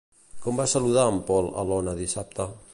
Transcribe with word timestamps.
Com 0.45 0.61
va 0.61 0.65
saludar 0.71 1.05
en 1.11 1.21
Pol 1.29 1.53
a 1.65 1.69
l'Ona 1.69 1.97
dissabte? 2.03 2.53